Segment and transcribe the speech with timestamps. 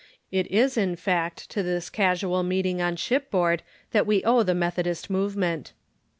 [0.31, 3.61] It is, in tact, to this casual meeting on shipboard
[3.91, 5.73] that we owe the Methodist movement.